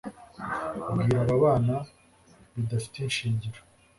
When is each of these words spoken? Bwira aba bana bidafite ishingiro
Bwira 0.93 1.19
aba 1.23 1.35
bana 1.43 1.75
bidafite 2.55 2.95
ishingiro 3.01 3.59